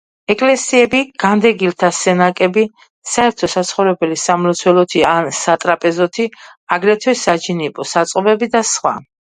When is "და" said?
8.59-8.69